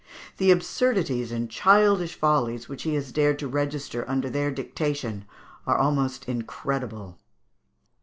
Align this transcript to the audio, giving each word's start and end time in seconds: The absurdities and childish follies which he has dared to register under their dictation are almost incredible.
The 0.37 0.49
absurdities 0.49 1.31
and 1.31 1.47
childish 1.47 2.15
follies 2.15 2.67
which 2.67 2.81
he 2.81 2.95
has 2.95 3.11
dared 3.11 3.37
to 3.37 3.47
register 3.47 4.03
under 4.09 4.31
their 4.31 4.49
dictation 4.49 5.25
are 5.67 5.77
almost 5.77 6.27
incredible. 6.27 7.19